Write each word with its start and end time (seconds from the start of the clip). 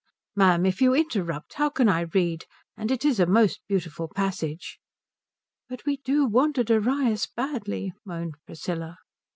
'""Ma'am, 0.35 0.65
if 0.65 0.81
you 0.81 0.95
interrupt 0.95 1.53
how 1.53 1.69
can 1.69 1.87
I 1.87 2.05
read? 2.11 2.45
And 2.75 2.89
it 2.89 3.05
is 3.05 3.19
a 3.19 3.27
most 3.27 3.61
beautiful 3.67 4.07
passage." 4.07 4.79
"But 5.69 5.85
we 5.85 5.97
do 5.97 6.25
want 6.25 6.57
a 6.57 6.63
Darius 6.63 7.27
badly," 7.27 7.93
moaned 8.03 8.33
Priscilla. 8.47 8.97